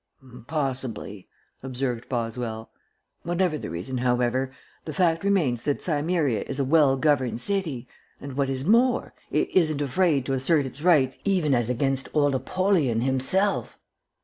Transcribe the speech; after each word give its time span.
"Possibly," 0.47 1.27
observed 1.61 2.09
Boswell. 2.09 2.71
"Whatever 3.21 3.59
the 3.59 3.69
reason, 3.69 3.99
however, 3.99 4.51
the 4.85 4.95
fact 4.95 5.23
remains 5.23 5.61
that 5.61 5.79
Cimmeria 5.83 6.41
is 6.47 6.59
a 6.59 6.65
well 6.65 6.97
governed 6.97 7.39
city, 7.39 7.87
and, 8.19 8.33
what 8.33 8.49
is 8.49 8.65
more, 8.65 9.13
it 9.29 9.55
isn't 9.55 9.79
afraid 9.79 10.25
to 10.25 10.33
assert 10.33 10.65
its 10.65 10.81
rights 10.81 11.19
even 11.23 11.53
as 11.53 11.69
against 11.69 12.09
old 12.15 12.33
Apollyon 12.33 13.01
himself." 13.01 13.77